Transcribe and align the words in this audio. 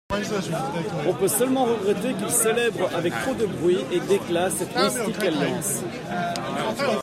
On 1.07 1.13
peut 1.13 1.27
seulement 1.27 1.65
regretter 1.65 2.15
qu'il 2.15 2.31
célèbre 2.31 2.89
avec 2.95 3.13
trop 3.21 3.35
de 3.35 3.45
bruit 3.45 3.77
et 3.91 3.99
d'éclat 3.99 4.49
cette 4.49 4.75
mystique 4.75 5.23
alliance. 5.23 5.83